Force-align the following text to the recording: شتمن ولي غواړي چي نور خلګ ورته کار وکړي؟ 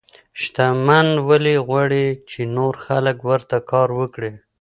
شتمن 0.41 1.07
ولي 1.27 1.55
غواړي 1.67 2.05
چي 2.29 2.41
نور 2.55 2.73
خلګ 2.85 3.17
ورته 3.29 3.57
کار 3.71 3.89
وکړي؟ 3.99 4.31